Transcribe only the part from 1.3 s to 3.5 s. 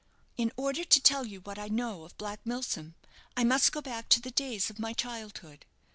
what I know of Black Milsom, I